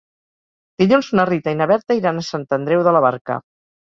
Dilluns 0.81 1.09
na 1.19 1.25
Rita 1.29 1.53
i 1.55 1.59
na 1.59 1.67
Berta 1.73 1.97
iran 1.99 2.21
a 2.21 2.25
Sant 2.31 2.47
Andreu 2.59 2.83
de 2.89 2.97
la 2.97 3.03
Barca. 3.09 3.37